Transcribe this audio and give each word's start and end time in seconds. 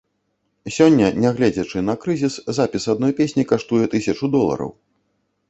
Сёння, 0.77 1.09
нягледзячы 1.25 1.83
на 1.89 1.95
крызіс, 2.05 2.39
запіс 2.59 2.89
адной 2.95 3.15
песні 3.21 3.47
каштуе 3.53 3.85
тысячу 3.93 4.33
долараў. 4.39 4.75